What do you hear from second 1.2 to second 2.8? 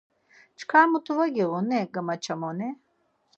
giğun-i gamaçamoni?